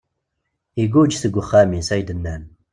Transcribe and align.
Igguǧ 0.81 1.11
seg 1.17 1.33
uxxam-is, 1.41 1.89
ay 1.95 2.01
d-nnan. 2.07 2.43